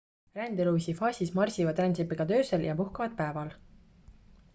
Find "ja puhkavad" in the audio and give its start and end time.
2.69-3.13